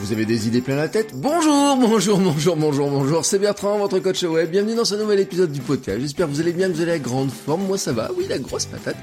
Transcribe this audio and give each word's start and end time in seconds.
Vous 0.00 0.12
avez 0.12 0.24
des 0.24 0.48
idées 0.48 0.62
plein 0.62 0.76
la 0.76 0.88
tête 0.88 1.10
Bonjour, 1.14 1.76
bonjour, 1.76 2.18
bonjour, 2.18 2.56
bonjour, 2.56 2.88
bonjour, 2.88 3.22
c'est 3.22 3.38
Bertrand, 3.38 3.76
votre 3.76 3.98
coach 3.98 4.22
web. 4.22 4.50
Bienvenue 4.50 4.74
dans 4.74 4.86
ce 4.86 4.94
nouvel 4.94 5.20
épisode 5.20 5.52
du 5.52 5.60
podcast. 5.60 6.00
J'espère 6.00 6.26
que 6.26 6.32
vous 6.32 6.40
allez 6.40 6.54
bien, 6.54 6.68
que 6.68 6.72
vous 6.72 6.80
allez 6.80 6.92
à 6.92 6.98
grande 6.98 7.30
forme. 7.30 7.66
Moi 7.66 7.76
ça 7.76 7.92
va, 7.92 8.10
oui, 8.16 8.24
la 8.26 8.38
grosse 8.38 8.64
patate. 8.64 8.96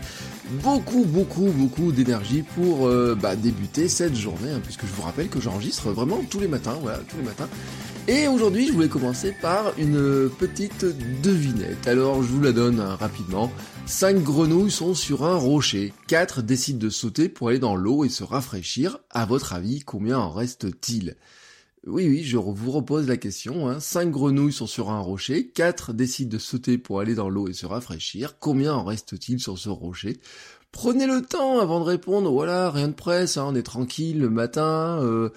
Beaucoup, 0.64 1.06
beaucoup, 1.06 1.52
beaucoup 1.52 1.92
d'énergie 1.92 2.42
pour 2.42 2.88
euh, 2.88 3.16
bah, 3.16 3.36
débuter 3.36 3.90
cette 3.90 4.16
journée, 4.16 4.50
hein, 4.50 4.60
puisque 4.64 4.88
je 4.88 4.92
vous 4.92 5.04
rappelle 5.04 5.30
que 5.30 5.40
j'enregistre 5.40 5.92
vraiment 5.92 6.20
tous 6.32 6.40
les 6.40 6.48
matins, 6.48 6.80
voilà, 6.82 6.98
tous 7.08 7.18
les 7.18 7.26
matins. 7.26 7.48
Et 8.10 8.30
aujourd'hui, 8.30 8.68
je 8.68 8.72
voulais 8.72 8.88
commencer 8.88 9.34
par 9.42 9.78
une 9.78 10.30
petite 10.30 10.86
devinette. 11.22 11.90
Alors, 11.90 12.24
je 12.24 12.30
vous 12.30 12.42
la 12.42 12.54
donne 12.54 12.80
hein, 12.80 12.96
rapidement. 12.96 13.52
Cinq 13.86 14.24
grenouilles 14.24 14.72
sont 14.72 14.96
sur 14.96 15.26
un 15.26 15.36
rocher. 15.36 15.94
Quatre 16.08 16.42
décident 16.42 16.80
de 16.80 16.90
sauter 16.90 17.28
pour 17.28 17.50
aller 17.50 17.60
dans 17.60 17.76
l'eau 17.76 18.06
et 18.06 18.10
se 18.10 18.24
rafraîchir. 18.24 19.00
À 19.10 19.26
votre 19.26 19.52
avis, 19.52 19.82
combien 19.82 20.20
en 20.20 20.32
reste-t-il? 20.32 21.18
Oui, 21.86 22.08
oui, 22.08 22.24
je 22.24 22.38
vous 22.38 22.72
repose 22.72 23.10
la 23.10 23.18
question. 23.18 23.68
Hein. 23.68 23.82
Cinq 23.82 24.10
grenouilles 24.12 24.54
sont 24.54 24.68
sur 24.68 24.90
un 24.90 25.02
rocher, 25.02 25.50
quatre 25.50 25.92
décident 25.92 26.32
de 26.32 26.38
sauter 26.38 26.78
pour 26.78 27.02
aller 27.02 27.14
dans 27.14 27.30
l'eau 27.30 27.50
et 27.50 27.54
se 27.54 27.66
rafraîchir. 27.66 28.40
Combien 28.40 28.74
en 28.74 28.86
reste-t-il 28.86 29.42
sur 29.42 29.58
ce 29.58 29.68
rocher? 29.68 30.22
Prenez 30.72 31.08
le 31.08 31.22
temps 31.22 31.60
avant 31.60 31.80
de 31.80 31.86
répondre. 31.86 32.32
Voilà, 32.32 32.72
rien 32.72 32.88
de 32.88 32.94
presse, 32.94 33.36
on 33.36 33.56
est 33.56 33.64
tranquille 33.64 34.20
le 34.20 34.30
matin. 34.30 35.00
Euh, 35.02 35.30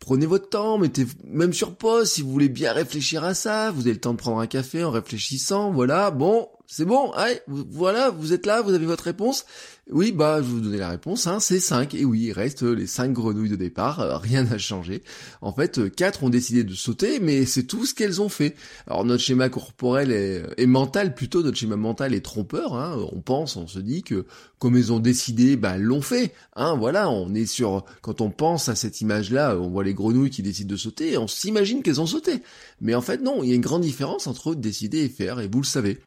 prenez 0.00 0.26
votre 0.26 0.48
temps, 0.48 0.78
mettez 0.78 1.06
même 1.24 1.52
sur 1.52 1.76
pause 1.76 2.10
si 2.10 2.22
vous 2.22 2.30
voulez 2.30 2.48
bien 2.48 2.72
réfléchir 2.72 3.22
à 3.22 3.34
ça. 3.34 3.70
Vous 3.70 3.82
avez 3.82 3.92
le 3.92 4.00
temps 4.00 4.12
de 4.12 4.18
prendre 4.18 4.40
un 4.40 4.46
café 4.46 4.82
en 4.82 4.90
réfléchissant. 4.90 5.70
Voilà, 5.70 6.10
bon, 6.10 6.48
c'est 6.72 6.84
bon, 6.84 7.10
allez, 7.10 7.40
voilà, 7.48 8.10
vous 8.10 8.32
êtes 8.32 8.46
là, 8.46 8.62
vous 8.62 8.74
avez 8.74 8.86
votre 8.86 9.02
réponse. 9.02 9.44
Oui, 9.90 10.12
bah, 10.12 10.40
je 10.40 10.46
vous 10.46 10.60
donner 10.60 10.78
la 10.78 10.90
réponse, 10.90 11.26
hein, 11.26 11.40
c'est 11.40 11.58
5. 11.58 11.96
Et 11.96 12.04
oui, 12.04 12.26
il 12.26 12.32
reste 12.32 12.62
les 12.62 12.86
5 12.86 13.12
grenouilles 13.12 13.48
de 13.48 13.56
départ, 13.56 13.98
euh, 13.98 14.16
rien 14.18 14.44
n'a 14.44 14.56
changé. 14.56 15.02
En 15.40 15.52
fait, 15.52 15.92
4 15.92 16.22
euh, 16.22 16.26
ont 16.26 16.30
décidé 16.30 16.62
de 16.62 16.72
sauter, 16.74 17.18
mais 17.18 17.44
c'est 17.44 17.64
tout 17.64 17.86
ce 17.86 17.92
qu'elles 17.92 18.22
ont 18.22 18.28
fait. 18.28 18.54
Alors 18.86 19.04
notre 19.04 19.20
schéma 19.20 19.48
corporel 19.48 20.12
est, 20.12 20.66
mental, 20.66 21.16
plutôt 21.16 21.42
notre 21.42 21.56
schéma 21.56 21.74
mental 21.74 22.14
est 22.14 22.24
trompeur. 22.24 22.74
Hein. 22.74 23.04
On 23.12 23.20
pense, 23.20 23.56
on 23.56 23.66
se 23.66 23.80
dit 23.80 24.04
que 24.04 24.24
comme 24.60 24.76
elles 24.76 24.92
ont 24.92 25.00
décidé, 25.00 25.56
bah, 25.56 25.72
elles 25.74 25.82
l'ont 25.82 26.02
fait. 26.02 26.32
Hein, 26.54 26.76
voilà, 26.76 27.10
on 27.10 27.34
est 27.34 27.46
sur... 27.46 27.84
Quand 28.00 28.20
on 28.20 28.30
pense 28.30 28.68
à 28.68 28.76
cette 28.76 29.00
image-là, 29.00 29.56
on 29.58 29.70
voit 29.70 29.82
les 29.82 29.94
grenouilles 29.94 30.30
qui 30.30 30.42
décident 30.42 30.70
de 30.70 30.76
sauter, 30.76 31.14
et 31.14 31.18
on 31.18 31.26
s'imagine 31.26 31.82
qu'elles 31.82 32.00
ont 32.00 32.06
sauté. 32.06 32.42
Mais 32.80 32.94
en 32.94 33.00
fait, 33.00 33.22
non, 33.22 33.42
il 33.42 33.48
y 33.48 33.52
a 33.52 33.56
une 33.56 33.60
grande 33.60 33.82
différence 33.82 34.28
entre 34.28 34.54
décider 34.54 34.98
et 34.98 35.08
faire, 35.08 35.40
et 35.40 35.48
vous 35.48 35.62
le 35.62 35.66
savez. 35.66 35.98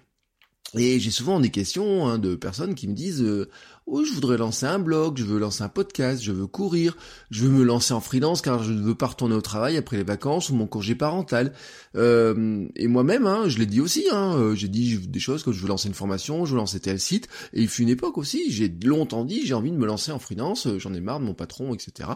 Et 0.76 1.00
j'ai 1.00 1.12
souvent 1.12 1.40
des 1.40 1.50
questions 1.50 2.08
hein, 2.08 2.18
de 2.18 2.36
personnes 2.36 2.74
qui 2.74 2.88
me 2.88 2.94
disent 2.94 3.22
euh, 3.22 3.50
oui, 3.86 4.06
je 4.08 4.14
voudrais 4.14 4.38
lancer 4.38 4.66
un 4.66 4.80
blog, 4.80 5.18
je 5.18 5.26
veux 5.26 5.40
lancer 5.40 5.62
un 5.62 5.70
podcast, 5.70 6.24
je 6.24 6.32
veux 6.32 6.48
courir, 6.48 6.96
je 7.32 7.44
veux 7.44 7.50
me 7.50 7.64
lancer 7.64 7.94
en 7.94 8.00
freelance 8.00 8.42
car 8.42 8.64
je 8.64 8.72
ne 8.72 8.82
veux 8.82 8.96
pas 8.96 9.08
retourner 9.08 9.36
au 9.36 9.42
travail 9.42 9.76
après 9.76 9.98
les 9.98 10.04
vacances 10.04 10.50
ou 10.50 10.56
mon 10.56 10.68
congé 10.68 10.96
parental. 10.96 11.52
Euh, 11.98 12.66
et 12.78 12.88
moi-même, 12.88 13.28
hein, 13.28 13.50
je 13.50 13.60
l'ai 13.60 13.66
dit 13.66 13.82
aussi, 13.82 14.06
hein, 14.12 14.36
euh, 14.38 14.56
j'ai 14.56 14.70
dit 14.70 14.98
des 14.98 15.20
choses 15.20 15.44
comme 15.44 15.54
je 15.54 15.60
veux 15.60 15.68
lancer 15.68 15.90
une 15.90 15.94
formation, 15.94 16.46
je 16.46 16.52
veux 16.52 16.58
lancer 16.58 16.80
tel 16.80 16.98
site. 16.98 17.28
Et 17.52 17.62
il 17.62 17.68
fut 17.68 17.82
une 17.82 17.90
époque 17.90 18.18
aussi, 18.18 18.52
j'ai 18.52 18.74
longtemps 18.84 19.26
dit 19.26 19.46
j'ai 19.46 19.54
envie 19.54 19.72
de 19.72 19.78
me 19.78 19.86
lancer 19.86 20.14
en 20.14 20.20
freelance, 20.20 20.68
euh, 20.68 20.80
j'en 20.80 20.94
ai 20.94 21.02
marre 21.02 21.20
de 21.20 21.26
mon 21.26 21.34
patron, 21.34 21.74
etc. 21.74 22.10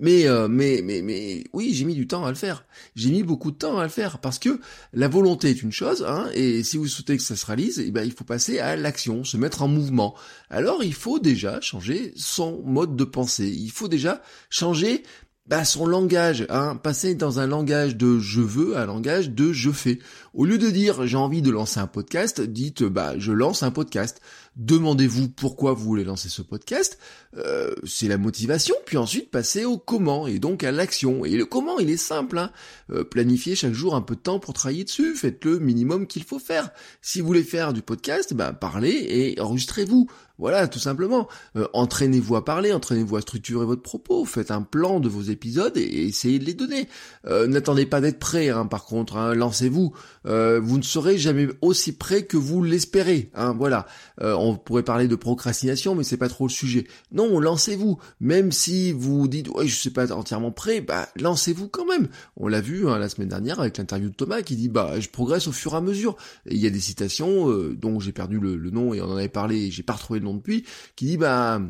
Mais 0.00 0.26
mais 0.48 0.82
mais 0.82 1.02
mais 1.02 1.44
oui, 1.52 1.72
j'ai 1.72 1.84
mis 1.84 1.94
du 1.94 2.08
temps 2.08 2.24
à 2.24 2.30
le 2.30 2.34
faire. 2.34 2.64
J'ai 2.96 3.10
mis 3.10 3.22
beaucoup 3.22 3.52
de 3.52 3.56
temps 3.56 3.78
à 3.78 3.84
le 3.84 3.90
faire 3.90 4.18
parce 4.18 4.40
que 4.40 4.60
la 4.92 5.06
volonté 5.06 5.50
est 5.50 5.62
une 5.62 5.72
chose, 5.72 6.04
hein, 6.06 6.28
et 6.34 6.64
si 6.64 6.76
vous 6.76 6.88
souhaitez 6.88 7.16
que 7.16 7.22
ça 7.22 7.36
se 7.36 7.46
réalise, 7.46 7.78
eh 7.78 7.90
ben 7.90 8.01
il 8.04 8.12
faut 8.12 8.24
passer 8.24 8.58
à 8.58 8.76
l'action, 8.76 9.24
se 9.24 9.36
mettre 9.36 9.62
en 9.62 9.68
mouvement. 9.68 10.14
Alors 10.50 10.82
il 10.82 10.94
faut 10.94 11.18
déjà 11.18 11.60
changer 11.60 12.12
son 12.16 12.62
mode 12.64 12.96
de 12.96 13.04
pensée. 13.04 13.48
Il 13.48 13.70
faut 13.70 13.88
déjà 13.88 14.22
changer 14.50 15.02
bah, 15.46 15.64
son 15.64 15.86
langage, 15.86 16.46
hein, 16.50 16.76
passer 16.76 17.16
dans 17.16 17.40
un 17.40 17.48
langage 17.48 17.96
de 17.96 18.20
je 18.20 18.40
veux 18.40 18.76
à 18.76 18.82
un 18.82 18.86
langage 18.86 19.30
de 19.30 19.52
je 19.52 19.70
fais. 19.70 19.98
Au 20.34 20.44
lieu 20.44 20.56
de 20.56 20.70
dire 20.70 21.04
j'ai 21.06 21.16
envie 21.16 21.42
de 21.42 21.50
lancer 21.50 21.80
un 21.80 21.88
podcast, 21.88 22.40
dites 22.40 22.84
bah 22.84 23.14
je 23.18 23.32
lance 23.32 23.64
un 23.64 23.72
podcast. 23.72 24.20
Demandez-vous 24.56 25.30
pourquoi 25.30 25.72
vous 25.72 25.84
voulez 25.84 26.04
lancer 26.04 26.28
ce 26.28 26.42
podcast. 26.42 26.98
Euh, 27.38 27.74
c'est 27.84 28.06
la 28.06 28.18
motivation, 28.18 28.74
puis 28.84 28.98
ensuite 28.98 29.30
passez 29.30 29.64
au 29.64 29.78
comment 29.78 30.26
et 30.26 30.38
donc 30.38 30.62
à 30.62 30.70
l'action. 30.70 31.24
Et 31.24 31.36
le 31.36 31.46
comment, 31.46 31.78
il 31.78 31.90
est 31.90 31.96
simple. 31.96 32.38
Hein. 32.38 32.52
Euh, 32.90 33.02
planifiez 33.02 33.56
chaque 33.56 33.72
jour 33.72 33.94
un 33.94 34.02
peu 34.02 34.14
de 34.14 34.20
temps 34.20 34.38
pour 34.38 34.52
travailler 34.52 34.84
dessus. 34.84 35.14
Faites 35.16 35.44
le 35.44 35.58
minimum 35.58 36.06
qu'il 36.06 36.22
faut 36.22 36.38
faire. 36.38 36.70
Si 37.00 37.20
vous 37.20 37.26
voulez 37.26 37.42
faire 37.42 37.72
du 37.72 37.82
podcast, 37.82 38.34
bah, 38.34 38.52
parlez 38.52 39.06
et 39.08 39.40
enregistrez-vous. 39.40 40.08
Voilà, 40.38 40.68
tout 40.68 40.78
simplement. 40.78 41.28
Euh, 41.56 41.66
entraînez-vous 41.72 42.36
à 42.36 42.44
parler, 42.44 42.72
entraînez-vous 42.72 43.16
à 43.16 43.20
structurer 43.20 43.64
votre 43.64 43.82
propos, 43.82 44.24
faites 44.24 44.50
un 44.50 44.62
plan 44.62 45.00
de 45.00 45.08
vos 45.08 45.22
épisodes 45.22 45.76
et, 45.76 46.06
essayez 46.06 46.38
de 46.38 46.44
les 46.44 46.54
donner. 46.54 46.88
N'attendez 47.24 47.86
pas 47.86 48.00
d'être 48.00 48.18
prêt, 48.18 48.48
hein, 48.48 48.66
par 48.66 48.84
contre, 48.84 49.16
hein, 49.16 49.34
lancez-vous. 49.34 49.92
vous 50.24 50.78
ne 50.78 50.82
serez 50.82 51.18
jamais 51.18 51.48
aussi 51.60 51.92
prêt 51.92 52.24
que 52.24 52.36
vous 52.36 52.62
l'espérez. 52.62 53.30
Hein, 53.34 53.54
voilà 53.56 53.86
on 54.20 54.56
pourrait 54.56 54.82
parler 54.82 55.08
de 55.08 55.16
procrastination, 55.16 55.94
mais 55.94 56.04
c'est 56.04 56.16
pas 56.16 56.28
trop 56.28 56.46
le 56.46 56.52
sujet. 56.52 56.86
Non, 57.12 57.40
lancez-vous. 57.40 57.98
Même 58.20 58.52
si 58.52 58.92
vous 58.92 59.28
dites, 59.28 59.48
ouais, 59.48 59.66
je 59.66 59.74
suis 59.74 59.90
pas 59.90 60.12
entièrement 60.12 60.50
prêt, 60.50 60.80
bah, 60.80 61.08
lancez-vous 61.16 61.68
quand 61.68 61.86
même. 61.86 62.08
On 62.36 62.48
l'a 62.48 62.60
vu 62.60 62.88
hein, 62.88 62.98
la 62.98 63.08
semaine 63.08 63.28
dernière 63.28 63.60
avec 63.60 63.78
l'interview 63.78 64.08
de 64.08 64.14
Thomas 64.14 64.42
qui 64.42 64.56
dit, 64.56 64.68
bah, 64.68 65.00
je 65.00 65.08
progresse 65.08 65.46
au 65.46 65.52
fur 65.52 65.74
et 65.74 65.76
à 65.76 65.80
mesure. 65.80 66.16
Il 66.46 66.58
y 66.58 66.66
a 66.66 66.70
des 66.70 66.80
citations 66.80 67.50
euh, 67.50 67.74
dont 67.74 68.00
j'ai 68.00 68.12
perdu 68.12 68.38
le, 68.38 68.56
le, 68.56 68.70
nom 68.70 68.94
et 68.94 69.00
on 69.00 69.06
en 69.06 69.16
avait 69.16 69.28
parlé, 69.28 69.70
j'ai 69.70 69.82
pas 69.82 69.94
retrouvé 69.94 70.20
le 70.22 70.30
nom 70.30 70.36
depuis, 70.36 70.64
qui 70.96 71.04
dit, 71.04 71.16
bah, 71.16 71.60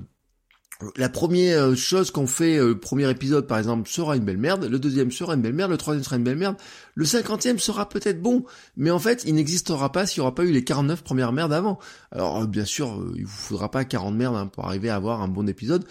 la 0.97 1.09
première 1.09 1.63
euh, 1.63 1.75
chose 1.75 2.11
qu'on 2.11 2.27
fait, 2.27 2.59
euh, 2.59 2.69
le 2.69 2.79
premier 2.79 3.09
épisode 3.11 3.47
par 3.47 3.59
exemple, 3.59 3.89
sera 3.89 4.17
une 4.17 4.25
belle 4.25 4.39
merde, 4.39 4.65
le 4.65 4.79
deuxième 4.79 5.11
sera 5.11 5.35
une 5.35 5.43
belle 5.43 5.53
merde, 5.53 5.71
le 5.71 5.77
troisième 5.77 6.05
sera 6.05 6.17
une 6.17 6.25
belle 6.25 6.37
merde, 6.37 6.57
le 6.95 7.05
cinquantième 7.05 7.59
sera 7.59 7.89
peut-être 7.89 8.21
bon, 8.21 8.45
mais 8.77 8.91
en 8.91 8.99
fait 8.99 9.25
il 9.27 9.35
n'existera 9.35 9.93
pas 9.93 10.07
s'il 10.07 10.21
n'y 10.21 10.23
aura 10.23 10.35
pas 10.35 10.45
eu 10.45 10.53
les 10.53 10.65
49 10.65 11.03
premières 11.03 11.33
merdes 11.33 11.53
avant. 11.53 11.79
Alors 12.11 12.43
euh, 12.43 12.47
bien 12.47 12.65
sûr, 12.65 13.05
il 13.17 13.25
vous 13.25 13.31
faudra 13.31 13.71
pas 13.71 13.85
40 13.85 14.15
merdes 14.15 14.37
hein, 14.37 14.47
pour 14.47 14.67
arriver 14.67 14.91
à 14.91 14.97
avoir 14.97 15.23
un 15.23 15.29
bon 15.29 15.49
épisode. 15.49 15.85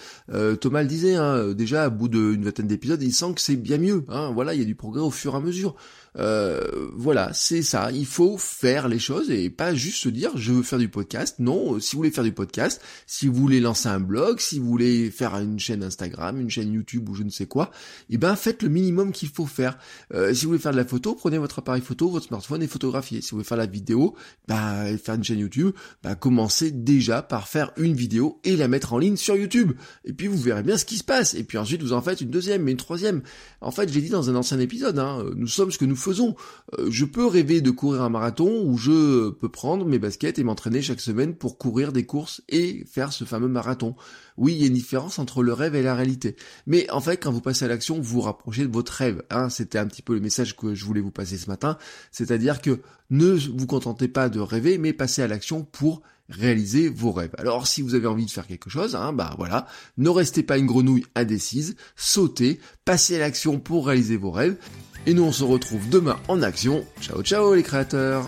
Thomas 0.60 0.82
le 0.82 0.88
disait, 0.88 1.16
hein, 1.16 1.54
déjà 1.54 1.84
à 1.84 1.90
bout 1.90 2.08
d'une 2.08 2.44
vingtaine 2.44 2.68
d'épisodes, 2.68 3.02
il 3.02 3.14
sent 3.14 3.34
que 3.36 3.42
c'est 3.42 3.56
bien 3.56 3.78
mieux. 3.78 4.04
Hein, 4.10 4.32
voilà, 4.34 4.54
il 4.54 4.60
y 4.60 4.64
a 4.64 4.66
du 4.66 4.76
progrès 4.76 5.02
au 5.02 5.12
fur 5.12 5.34
et 5.34 5.38
à 5.38 5.40
mesure. 5.40 5.76
Euh, 6.18 6.90
voilà, 6.94 7.32
c'est 7.34 7.62
ça. 7.62 7.92
Il 7.92 8.06
faut 8.06 8.38
faire 8.38 8.88
les 8.88 9.00
choses 9.00 9.32
et 9.32 9.50
pas 9.50 9.74
juste 9.74 9.98
se 9.98 10.10
dire 10.10 10.32
je 10.36 10.52
veux 10.52 10.64
faire 10.64 10.80
du 10.80 10.90
podcast. 10.90 11.36
Non, 11.40 11.80
si 11.80 11.96
vous 11.96 12.00
voulez 12.00 12.12
faire 12.12 12.24
du 12.24 12.34
podcast, 12.34 12.82
si 13.08 13.28
vous 13.28 13.36
voulez 13.36 13.60
lancer 13.60 13.88
un 13.88 14.00
blog, 14.00 14.40
si 14.40 14.60
vous 14.60 14.68
voulez 14.68 14.81
faire 15.12 15.36
une 15.36 15.60
chaîne 15.60 15.84
Instagram, 15.84 16.40
une 16.40 16.50
chaîne 16.50 16.72
YouTube 16.74 17.10
ou 17.10 17.16
je 17.16 17.24
ne 17.24 17.30
sais 17.30 17.46
quoi, 17.46 17.72
eh 18.10 18.18
ben 18.18 18.36
faites 18.36 18.64
le 18.64 18.70
minimum 18.70 19.12
qu'il 19.12 19.30
faut 19.30 19.46
faire. 19.46 19.78
Euh, 20.14 20.34
si 20.34 20.46
vous 20.46 20.52
voulez 20.52 20.62
faire 20.62 20.72
de 20.72 20.78
la 20.78 20.86
photo, 20.86 21.16
prenez 21.16 21.38
votre 21.38 21.60
appareil 21.60 21.82
photo, 21.82 22.10
votre 22.10 22.28
smartphone 22.28 22.64
et 22.64 22.68
photographiez. 22.68 23.22
Si 23.22 23.32
vous 23.32 23.38
voulez 23.38 23.48
faire 23.48 23.58
la 23.58 23.66
vidéo, 23.66 24.16
bah 24.48 24.86
faire 24.98 25.16
une 25.16 25.24
chaîne 25.24 25.40
YouTube, 25.40 25.72
bah 26.04 26.16
commencez 26.16 26.72
déjà 26.72 27.22
par 27.22 27.48
faire 27.48 27.72
une 27.78 27.94
vidéo 27.94 28.40
et 28.44 28.56
la 28.56 28.68
mettre 28.68 28.94
en 28.94 28.98
ligne 28.98 29.18
sur 29.18 29.36
YouTube. 29.36 29.74
Et 30.06 30.14
puis 30.14 30.28
vous 30.28 30.38
verrez 30.38 30.64
bien 30.64 30.78
ce 30.78 30.86
qui 30.86 30.98
se 30.98 31.04
passe. 31.04 31.34
Et 31.34 31.44
puis 31.44 31.58
ensuite 31.58 31.82
vous 31.82 31.94
en 31.94 32.02
faites 32.02 32.22
une 32.22 32.30
deuxième, 32.30 32.64
mais 32.64 32.72
une 32.72 32.78
troisième. 32.78 33.22
En 33.62 33.72
fait, 33.72 33.92
j'ai 33.92 34.02
dit 34.02 34.10
dans 34.10 34.30
un 34.30 34.36
ancien 34.36 34.60
épisode, 34.60 34.98
hein, 35.00 35.26
nous 35.36 35.48
sommes 35.48 35.72
ce 35.72 35.78
que 35.78 35.86
nous 35.86 35.96
faisons. 35.96 36.36
Euh, 36.80 36.88
je 36.90 37.06
peux 37.06 37.26
rêver 37.26 37.62
de 37.62 37.72
courir 37.72 38.02
un 38.02 38.10
marathon 38.10 38.64
ou 38.66 38.78
je 38.78 39.30
peux 39.30 39.50
prendre 39.50 39.86
mes 39.86 40.00
baskets 40.00 40.40
et 40.40 40.44
m'entraîner 40.44 40.82
chaque 40.82 41.02
semaine 41.02 41.36
pour 41.36 41.58
courir 41.58 41.92
des 41.92 42.06
courses 42.06 42.42
et 42.50 42.86
faire 42.86 43.14
ce 43.14 43.24
fameux 43.24 43.48
marathon. 43.48 43.96
Oui, 44.42 44.54
il 44.54 44.62
y 44.62 44.64
a 44.64 44.68
une 44.68 44.74
différence 44.74 45.20
entre 45.20 45.44
le 45.44 45.54
rêve 45.54 45.76
et 45.76 45.84
la 45.84 45.94
réalité. 45.94 46.36
Mais 46.66 46.90
en 46.90 47.00
fait, 47.00 47.18
quand 47.18 47.32
vous 47.32 47.42
passez 47.42 47.64
à 47.64 47.68
l'action, 47.68 47.98
vous 47.98 48.16
vous 48.16 48.22
rapprochez 48.22 48.64
de 48.66 48.74
votre 48.74 48.92
rêve. 48.92 49.22
Hein. 49.30 49.50
C'était 49.50 49.78
un 49.78 49.86
petit 49.86 50.02
peu 50.02 50.16
le 50.16 50.20
message 50.20 50.58
que 50.58 50.74
je 50.74 50.84
voulais 50.84 51.00
vous 51.00 51.12
passer 51.12 51.38
ce 51.38 51.48
matin. 51.48 51.78
C'est-à-dire 52.12 52.60
que 52.60 52.80
ne 53.12 53.34
vous 53.34 53.68
contentez 53.68 54.08
pas 54.08 54.30
de 54.30 54.40
rêver, 54.40 54.80
mais 54.80 54.94
passez 54.94 55.22
à 55.22 55.28
l'action 55.28 55.64
pour 55.64 56.02
réaliser 56.28 56.90
vos 56.90 57.12
rêves. 57.12 57.36
Alors 57.38 57.68
si 57.68 57.84
vous 57.84 57.94
avez 57.94 58.08
envie 58.08 58.26
de 58.26 58.32
faire 58.32 58.48
quelque 58.48 58.70
chose, 58.70 58.96
hein, 58.96 59.14
bah 59.14 59.36
voilà, 59.38 59.68
ne 59.98 60.10
restez 60.10 60.42
pas 60.42 60.58
une 60.58 60.66
grenouille 60.66 61.06
indécise, 61.14 61.76
sautez, 61.96 62.60
passez 62.84 63.18
à 63.18 63.20
l'action 63.20 63.60
pour 63.60 63.86
réaliser 63.86 64.18
vos 64.18 64.32
rêves. 64.32 64.58
Et 65.06 65.14
nous 65.14 65.24
on 65.24 65.32
se 65.32 65.44
retrouve 65.44 65.88
demain 65.90 66.18
en 66.30 66.42
action. 66.42 66.84
Ciao 67.00 67.22
ciao 67.22 67.54
les 67.54 67.64
créateurs 67.64 68.28